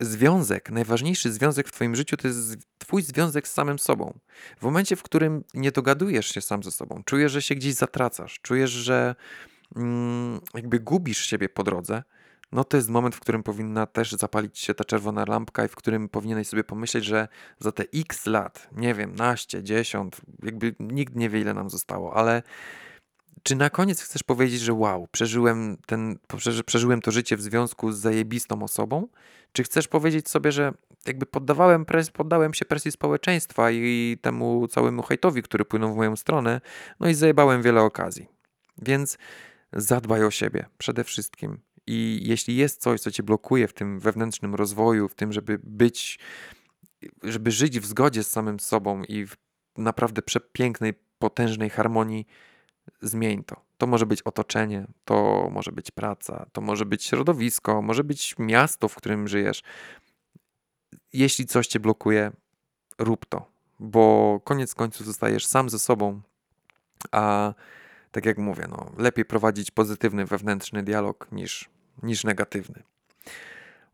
związek, 0.00 0.70
najważniejszy 0.70 1.32
związek 1.32 1.68
w 1.68 1.72
Twoim 1.72 1.96
życiu 1.96 2.16
to 2.16 2.28
jest 2.28 2.56
Twój 2.78 3.02
związek 3.02 3.48
z 3.48 3.52
samym 3.52 3.78
sobą. 3.78 4.18
W 4.58 4.62
momencie, 4.62 4.96
w 4.96 5.02
którym 5.02 5.44
nie 5.54 5.72
dogadujesz 5.72 6.26
się 6.26 6.40
sam 6.40 6.62
ze 6.62 6.70
sobą, 6.70 7.02
czujesz, 7.04 7.32
że 7.32 7.42
się 7.42 7.54
gdzieś 7.54 7.74
zatracasz, 7.74 8.40
czujesz, 8.42 8.70
że 8.70 9.14
mm, 9.76 10.40
jakby 10.54 10.80
gubisz 10.80 11.26
siebie 11.26 11.48
po 11.48 11.64
drodze, 11.64 12.02
no 12.52 12.64
to 12.64 12.76
jest 12.76 12.88
moment, 12.88 13.14
w 13.14 13.20
którym 13.20 13.42
powinna 13.42 13.86
też 13.86 14.12
zapalić 14.12 14.58
się 14.58 14.74
ta 14.74 14.84
czerwona 14.84 15.24
lampka 15.28 15.64
i 15.64 15.68
w 15.68 15.76
którym 15.76 16.08
powinieneś 16.08 16.48
sobie 16.48 16.64
pomyśleć, 16.64 17.04
że 17.04 17.28
za 17.58 17.72
te 17.72 17.84
x 17.94 18.26
lat, 18.26 18.68
nie 18.72 18.94
wiem, 18.94 19.14
naście, 19.14 19.62
dziesiąt, 19.62 20.20
jakby 20.42 20.74
nikt 20.80 21.14
nie 21.14 21.30
wie 21.30 21.40
ile 21.40 21.54
nam 21.54 21.70
zostało, 21.70 22.14
ale 22.14 22.42
czy 23.42 23.56
na 23.56 23.70
koniec 23.70 24.02
chcesz 24.02 24.22
powiedzieć, 24.22 24.60
że 24.60 24.72
wow, 24.72 25.08
przeżyłem, 25.12 25.76
ten, 25.86 26.18
przeżyłem 26.66 27.00
to 27.00 27.10
życie 27.10 27.36
w 27.36 27.42
związku 27.42 27.92
z 27.92 27.98
zajebistą 27.98 28.62
osobą? 28.62 29.08
Czy 29.52 29.62
chcesz 29.62 29.88
powiedzieć 29.88 30.28
sobie, 30.28 30.52
że 30.52 30.72
jakby 31.06 31.26
poddawałem 31.26 31.84
pres, 31.84 32.10
poddałem 32.10 32.54
się 32.54 32.64
presji 32.64 32.92
społeczeństwa 32.92 33.70
i 33.70 34.18
temu 34.22 34.68
całemu 34.68 35.02
hejtowi, 35.02 35.42
który 35.42 35.64
płynął 35.64 35.92
w 35.92 35.96
moją 35.96 36.16
stronę, 36.16 36.60
no 37.00 37.08
i 37.08 37.14
zajebałem 37.14 37.62
wiele 37.62 37.82
okazji. 37.82 38.28
Więc 38.82 39.18
zadbaj 39.72 40.24
o 40.24 40.30
siebie 40.30 40.66
przede 40.78 41.04
wszystkim. 41.04 41.65
I 41.86 42.20
jeśli 42.22 42.56
jest 42.56 42.80
coś, 42.80 43.00
co 43.00 43.10
cię 43.10 43.22
blokuje 43.22 43.68
w 43.68 43.72
tym 43.72 44.00
wewnętrznym 44.00 44.54
rozwoju, 44.54 45.08
w 45.08 45.14
tym, 45.14 45.32
żeby 45.32 45.58
być, 45.62 46.18
żeby 47.22 47.50
żyć 47.50 47.80
w 47.80 47.86
zgodzie 47.86 48.24
z 48.24 48.30
samym 48.30 48.60
sobą 48.60 49.02
i 49.02 49.26
w 49.26 49.36
naprawdę 49.76 50.22
przepięknej, 50.22 50.94
potężnej 51.18 51.70
harmonii, 51.70 52.26
zmień 53.02 53.44
to. 53.44 53.66
To 53.78 53.86
może 53.86 54.06
być 54.06 54.22
otoczenie, 54.22 54.86
to 55.04 55.48
może 55.52 55.72
być 55.72 55.90
praca, 55.90 56.46
to 56.52 56.60
może 56.60 56.86
być 56.86 57.04
środowisko, 57.04 57.82
może 57.82 58.04
być 58.04 58.34
miasto, 58.38 58.88
w 58.88 58.94
którym 58.94 59.28
żyjesz. 59.28 59.62
Jeśli 61.12 61.46
coś 61.46 61.66
cię 61.66 61.80
blokuje, 61.80 62.32
rób 62.98 63.26
to, 63.26 63.50
bo 63.78 64.40
koniec 64.44 64.74
końców 64.74 65.06
zostajesz 65.06 65.46
sam 65.46 65.68
ze 65.68 65.78
sobą, 65.78 66.20
a 67.12 67.54
tak 68.10 68.26
jak 68.26 68.38
mówię, 68.38 68.66
no, 68.70 68.92
lepiej 68.98 69.24
prowadzić 69.24 69.70
pozytywny 69.70 70.24
wewnętrzny 70.24 70.82
dialog 70.82 71.28
niż 71.32 71.75
niż 72.02 72.24
negatywny. 72.24 72.82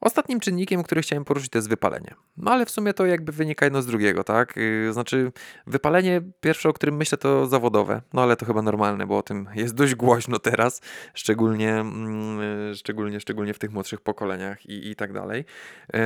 Ostatnim 0.03 0.41
czynnikiem, 0.41 0.83
który 0.83 1.03
chciałem 1.03 1.25
poruszyć, 1.25 1.51
to 1.51 1.59
jest 1.59 1.69
wypalenie. 1.69 2.15
No 2.37 2.51
ale 2.51 2.67
w 2.67 2.71
sumie 2.71 2.95
to 2.95 3.07
jakby 3.07 3.33
wynika 3.33 3.67
jedno 3.67 3.83
z 3.83 3.87
drugiego, 3.87 4.25
tak? 4.25 4.57
Yy, 4.57 4.93
znaczy, 4.93 5.33
wypalenie 5.67 6.23
pierwsze, 6.41 6.69
o 6.69 6.73
którym 6.73 6.97
myślę, 6.97 7.19
to 7.19 7.47
zawodowe. 7.47 8.03
No 8.13 8.23
ale 8.23 8.37
to 8.37 8.47
chyba 8.47 8.63
normalne, 8.63 9.07
bo 9.07 9.19
o 9.19 9.23
tym 9.23 9.49
jest 9.55 9.75
dość 9.75 9.95
głośno 9.95 10.39
teraz, 10.39 10.81
szczególnie, 11.15 11.85
yy, 12.69 12.75
szczególnie, 12.77 13.21
szczególnie 13.21 13.55
w 13.55 13.59
tych 13.59 13.73
młodszych 13.73 14.01
pokoleniach 14.01 14.67
i, 14.67 14.91
i 14.91 14.97
tak 14.97 15.13
dalej. 15.13 15.45
Yy, 15.95 16.01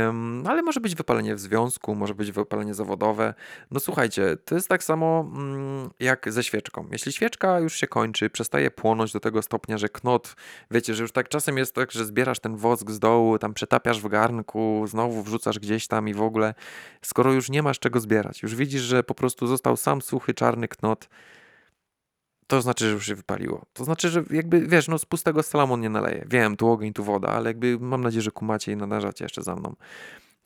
ale 0.46 0.62
może 0.62 0.80
być 0.80 0.94
wypalenie 0.94 1.34
w 1.34 1.40
związku, 1.40 1.94
może 1.94 2.14
być 2.14 2.32
wypalenie 2.32 2.74
zawodowe. 2.74 3.34
No 3.70 3.80
słuchajcie, 3.80 4.36
to 4.44 4.54
jest 4.54 4.68
tak 4.68 4.84
samo 4.84 5.30
mm, 5.34 5.90
jak 6.00 6.32
ze 6.32 6.44
świeczką. 6.44 6.88
Jeśli 6.92 7.12
świeczka 7.12 7.60
już 7.60 7.76
się 7.76 7.86
kończy, 7.86 8.30
przestaje 8.30 8.70
płonąć 8.70 9.12
do 9.12 9.20
tego 9.20 9.42
stopnia, 9.42 9.78
że 9.78 9.88
knot, 9.88 10.36
wiecie, 10.70 10.94
że 10.94 11.02
już 11.02 11.12
tak 11.12 11.28
czasem 11.28 11.58
jest 11.58 11.74
tak, 11.74 11.92
że 11.92 12.04
zbierasz 12.04 12.38
ten 12.38 12.56
wosk 12.56 12.90
z 12.90 12.98
dołu, 12.98 13.38
tam 13.38 13.54
przetapiasz 13.54 13.85
zatapiasz 13.86 14.02
w 14.02 14.08
garnku, 14.08 14.84
znowu 14.86 15.22
wrzucasz 15.22 15.58
gdzieś 15.58 15.86
tam 15.86 16.08
i 16.08 16.14
w 16.14 16.22
ogóle, 16.22 16.54
skoro 17.02 17.32
już 17.32 17.50
nie 17.50 17.62
masz 17.62 17.78
czego 17.78 18.00
zbierać, 18.00 18.42
już 18.42 18.54
widzisz, 18.54 18.82
że 18.82 19.02
po 19.02 19.14
prostu 19.14 19.46
został 19.46 19.76
sam 19.76 20.02
suchy, 20.02 20.34
czarny 20.34 20.68
knot, 20.68 21.08
to 22.46 22.62
znaczy, 22.62 22.86
że 22.86 22.92
już 22.92 23.06
się 23.06 23.14
wypaliło. 23.14 23.66
To 23.72 23.84
znaczy, 23.84 24.08
że 24.08 24.24
jakby, 24.30 24.66
wiesz, 24.66 24.88
no 24.88 24.98
z 24.98 25.04
pustego 25.04 25.42
salamon 25.42 25.80
nie 25.80 25.88
naleje. 25.90 26.24
Wiem, 26.28 26.56
tu 26.56 26.68
ogień, 26.68 26.92
tu 26.92 27.04
woda, 27.04 27.28
ale 27.28 27.50
jakby 27.50 27.78
mam 27.80 28.00
nadzieję, 28.00 28.22
że 28.22 28.30
kumacie 28.30 28.72
i 28.72 28.76
nadarzacie 28.76 29.24
jeszcze 29.24 29.42
za 29.42 29.56
mną. 29.56 29.74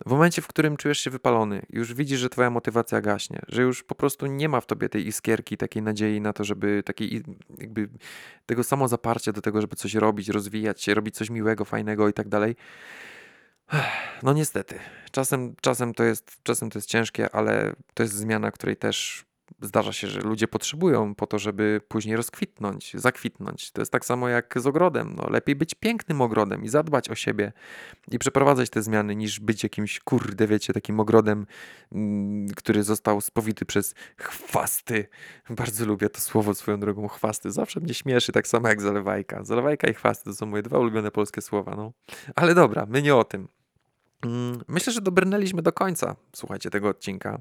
W 0.06 0.10
momencie, 0.10 0.42
w 0.42 0.46
którym 0.46 0.76
czujesz 0.76 0.98
się 0.98 1.10
wypalony, 1.10 1.62
już 1.70 1.94
widzisz, 1.94 2.20
że 2.20 2.28
twoja 2.28 2.50
motywacja 2.50 3.00
gaśnie, 3.00 3.40
że 3.48 3.62
już 3.62 3.82
po 3.82 3.94
prostu 3.94 4.26
nie 4.26 4.48
ma 4.48 4.60
w 4.60 4.66
tobie 4.66 4.88
tej 4.88 5.06
iskierki, 5.06 5.56
takiej 5.56 5.82
nadziei 5.82 6.20
na 6.20 6.32
to, 6.32 6.44
żeby 6.44 6.82
takiej 6.82 7.22
jakby 7.58 7.88
tego 8.46 8.64
samozaparcia 8.64 9.32
do 9.32 9.40
tego, 9.40 9.60
żeby 9.60 9.76
coś 9.76 9.94
robić, 9.94 10.28
rozwijać 10.28 10.82
się, 10.82 10.94
robić 10.94 11.14
coś 11.14 11.30
miłego, 11.30 11.64
fajnego 11.64 12.08
i 12.08 12.12
tak 12.12 12.28
dalej, 12.28 12.56
no 14.22 14.32
niestety, 14.32 14.78
czasem, 15.10 15.54
czasem, 15.60 15.94
to 15.94 16.04
jest, 16.04 16.38
czasem 16.42 16.70
to 16.70 16.78
jest 16.78 16.88
ciężkie, 16.88 17.34
ale 17.34 17.72
to 17.94 18.02
jest 18.02 18.14
zmiana, 18.14 18.50
której 18.50 18.76
też 18.76 19.24
zdarza 19.62 19.92
się, 19.92 20.08
że 20.08 20.20
ludzie 20.20 20.48
potrzebują 20.48 21.14
po 21.14 21.26
to, 21.26 21.38
żeby 21.38 21.80
później 21.88 22.16
rozkwitnąć, 22.16 22.92
zakwitnąć. 22.94 23.70
To 23.70 23.80
jest 23.80 23.92
tak 23.92 24.04
samo 24.04 24.28
jak 24.28 24.54
z 24.56 24.66
ogrodem. 24.66 25.14
No, 25.16 25.30
lepiej 25.30 25.56
być 25.56 25.74
pięknym 25.74 26.20
ogrodem 26.20 26.64
i 26.64 26.68
zadbać 26.68 27.10
o 27.10 27.14
siebie 27.14 27.52
i 28.10 28.18
przeprowadzać 28.18 28.70
te 28.70 28.82
zmiany, 28.82 29.16
niż 29.16 29.40
być 29.40 29.62
jakimś, 29.62 30.00
kurde, 30.00 30.46
wiecie, 30.46 30.72
takim 30.72 31.00
ogrodem, 31.00 31.46
mm, 31.92 32.48
który 32.48 32.82
został 32.82 33.20
spowity 33.20 33.64
przez 33.64 33.94
chwasty. 34.16 35.08
Bardzo 35.50 35.86
lubię 35.86 36.08
to 36.08 36.20
słowo 36.20 36.54
swoją 36.54 36.80
drogą, 36.80 37.08
chwasty. 37.08 37.50
Zawsze 37.50 37.80
mnie 37.80 37.94
śmieszy, 37.94 38.32
tak 38.32 38.48
samo 38.48 38.68
jak 38.68 38.80
zalewajka. 38.80 39.44
Zalewajka 39.44 39.88
i 39.88 39.94
chwasty 39.94 40.24
to 40.24 40.34
są 40.36 40.46
moje 40.46 40.62
dwa 40.62 40.78
ulubione 40.78 41.10
polskie 41.10 41.40
słowa, 41.40 41.74
no. 41.76 41.92
Ale 42.34 42.54
dobra, 42.54 42.86
my 42.88 43.02
nie 43.02 43.16
o 43.16 43.24
tym. 43.24 43.59
Mm, 44.24 44.60
myślę, 44.68 44.92
że 44.92 45.00
dobrnęliśmy 45.00 45.62
do 45.62 45.72
końca, 45.72 46.16
słuchajcie, 46.36 46.70
tego 46.70 46.88
odcinka. 46.88 47.40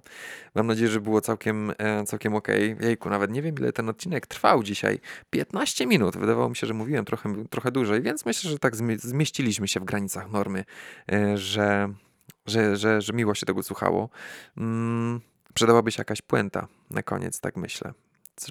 Mam 0.56 0.68
nadzieję, 0.68 0.90
że 0.90 1.02
było 1.02 1.22
całkiem, 1.22 1.74
e, 1.78 2.04
całkiem 2.04 2.36
ok. 2.36 2.48
Jejku, 2.80 3.10
nawet 3.10 3.32
nie 3.32 3.42
wiem, 3.42 3.56
ile 3.56 3.74
ten 3.74 3.90
odcinek 3.90 4.28
trwał 4.28 4.64
dzisiaj. 4.64 5.00
15 5.30 5.88
minut. 5.88 6.18
Wydawało 6.18 6.50
mi 6.50 6.56
się, 6.56 6.68
że 6.68 6.74
mówiłem 6.74 7.06
trochę, 7.06 7.46
trochę 7.50 7.72
dłużej, 7.72 8.02
więc 8.02 8.26
myślę, 8.26 8.52
że 8.52 8.60
tak 8.60 8.76
zmieściliśmy 8.98 9.68
się 9.68 9.80
w 9.80 9.84
granicach 9.84 10.32
normy, 10.32 10.66
e, 11.12 11.38
że, 11.38 11.94
że, 12.46 12.78
że, 12.78 13.02
że 13.02 13.14
miło 13.14 13.36
się 13.36 13.46
tego 13.46 13.64
słuchało. 13.64 14.10
Mm, 14.58 15.22
przydałaby 15.54 15.92
się 15.92 16.02
jakaś 16.02 16.22
puenta 16.22 16.68
na 16.90 17.04
koniec, 17.04 17.40
tak 17.40 17.58
myślę. 17.58 17.94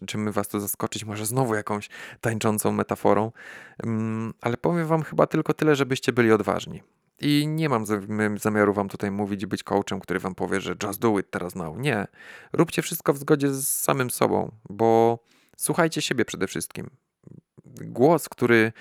Czy 0.07 0.19
my 0.19 0.33
was 0.33 0.49
tu 0.49 0.61
zaskoczyć 0.61 1.05
może 1.05 1.27
znowu 1.27 1.55
jakąś 1.55 1.89
tańczącą 2.21 2.73
metaforą, 2.73 3.33
mm, 3.83 4.35
ale 4.41 4.57
powiem 4.57 4.87
wam 4.87 5.03
chyba 5.03 5.27
tylko 5.27 5.55
tyle, 5.55 5.77
żebyście 5.77 6.13
byli 6.13 6.33
odważni. 6.33 6.83
I 7.21 7.47
nie 7.49 7.69
mam 7.69 7.85
zamiaru 8.39 8.73
wam 8.73 8.89
tutaj 8.89 9.11
mówić, 9.11 9.47
być 9.47 9.63
coachem, 9.63 10.01
który 10.01 10.19
wam 10.19 10.35
powie, 10.35 10.61
że 10.61 10.75
just 10.83 11.01
do 11.01 11.19
it 11.19 11.31
teraz 11.31 11.55
now. 11.55 11.79
Nie. 11.79 12.07
Róbcie 12.53 12.83
wszystko 12.83 13.13
w 13.13 13.19
zgodzie 13.19 13.55
z 13.55 13.69
samym 13.69 14.11
sobą, 14.11 14.53
bo 14.71 15.19
słuchajcie 15.57 16.03
siebie 16.03 16.25
przede 16.25 16.47
wszystkim. 16.47 16.91
Głos, 17.81 18.29
który 18.29 18.73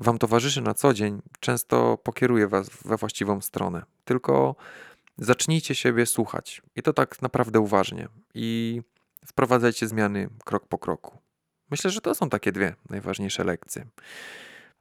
wam 0.00 0.18
towarzyszy 0.18 0.60
na 0.60 0.74
co 0.74 0.94
dzień, 0.94 1.22
często 1.40 1.96
pokieruje 1.96 2.48
was 2.48 2.70
we 2.84 2.96
właściwą 2.96 3.40
stronę. 3.40 3.82
Tylko 4.04 4.56
zacznijcie 5.18 5.74
siebie 5.74 6.06
słuchać. 6.06 6.62
I 6.76 6.82
to 6.82 6.92
tak 6.92 7.22
naprawdę 7.22 7.60
uważnie. 7.60 8.08
I 8.34 8.82
wprowadzajcie 9.26 9.88
zmiany 9.88 10.28
krok 10.44 10.68
po 10.68 10.78
kroku. 10.78 11.18
Myślę, 11.70 11.90
że 11.90 12.00
to 12.00 12.14
są 12.14 12.28
takie 12.28 12.52
dwie 12.52 12.74
najważniejsze 12.90 13.44
lekcje. 13.44 13.86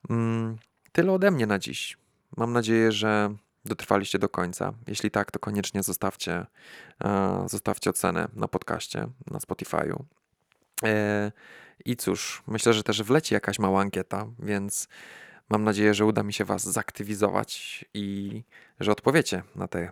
Mm, 0.09 0.57
tyle 0.91 1.11
ode 1.11 1.31
mnie 1.31 1.47
na 1.47 1.59
dziś. 1.59 1.97
Mam 2.37 2.53
nadzieję, 2.53 2.91
że 2.91 3.35
dotrwaliście 3.65 4.19
do 4.19 4.29
końca. 4.29 4.73
Jeśli 4.87 5.11
tak, 5.11 5.31
to 5.31 5.39
koniecznie 5.39 5.83
zostawcie, 5.83 6.45
e, 7.03 7.45
zostawcie 7.49 7.89
ocenę 7.89 8.27
na 8.33 8.47
podcaście, 8.47 9.07
na 9.31 9.39
Spotify'u. 9.39 10.03
E, 10.83 11.31
I 11.85 11.95
cóż, 11.95 12.43
myślę, 12.47 12.73
że 12.73 12.83
też 12.83 13.03
wleci 13.03 13.33
jakaś 13.33 13.59
mała 13.59 13.81
ankieta, 13.81 14.27
więc 14.39 14.87
mam 15.49 15.63
nadzieję, 15.63 15.93
że 15.93 16.05
uda 16.05 16.23
mi 16.23 16.33
się 16.33 16.45
Was 16.45 16.63
zaktywizować 16.63 17.85
i 17.93 18.43
że 18.79 18.91
odpowiecie 18.91 19.43
na, 19.55 19.67
te, 19.67 19.91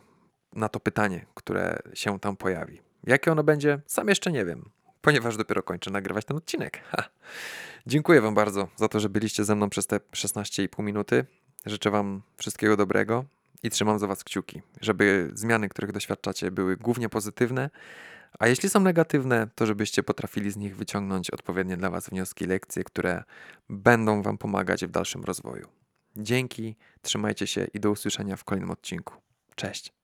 na 0.54 0.70
to 0.70 0.80
pytanie, 0.80 1.26
które 1.34 1.80
się 1.94 2.20
tam 2.20 2.38
pojawi. 2.38 2.82
Jakie 3.08 3.32
ono 3.32 3.44
będzie, 3.44 3.82
sam 3.86 4.08
jeszcze 4.08 4.32
nie 4.32 4.46
wiem, 4.46 4.70
ponieważ 5.02 5.38
dopiero 5.38 5.64
kończę 5.64 5.92
nagrywać 5.92 6.26
ten 6.26 6.38
odcinek. 6.38 6.82
Ha. 6.92 7.04
Dziękuję 7.88 8.22
Wam 8.22 8.34
bardzo 8.34 8.68
za 8.76 8.88
to, 8.88 9.00
że 9.00 9.10
byliście 9.10 9.44
ze 9.44 9.56
mną 9.56 9.70
przez 9.70 9.88
te 9.88 9.98
16,5 9.98 10.84
minuty. 10.84 11.26
Życzę 11.66 11.92
Wam 11.92 12.22
wszystkiego 12.38 12.78
dobrego 12.78 13.26
i 13.64 13.70
trzymam 13.70 14.00
za 14.00 14.08
Was 14.08 14.24
kciuki, 14.24 14.62
żeby 14.82 15.32
zmiany, 15.34 15.70
których 15.70 15.92
doświadczacie, 15.92 16.52
były 16.52 16.78
głównie 16.78 17.10
pozytywne, 17.10 17.70
a 18.40 18.48
jeśli 18.48 18.70
są 18.70 18.80
negatywne, 18.80 19.48
to 19.56 19.66
żebyście 19.66 20.04
potrafili 20.04 20.52
z 20.52 20.58
nich 20.58 20.76
wyciągnąć 20.76 21.30
odpowiednie 21.30 21.78
dla 21.78 21.90
Was 21.90 22.10
wnioski, 22.10 22.46
lekcje, 22.46 22.84
które 22.84 23.24
będą 23.70 24.22
Wam 24.22 24.38
pomagać 24.38 24.86
w 24.86 24.92
dalszym 24.92 25.24
rozwoju. 25.24 25.68
Dzięki, 26.16 26.76
trzymajcie 27.02 27.48
się 27.48 27.68
i 27.74 27.80
do 27.80 27.92
usłyszenia 27.92 28.36
w 28.36 28.44
kolejnym 28.44 28.72
odcinku. 28.72 29.14
Cześć. 29.56 30.03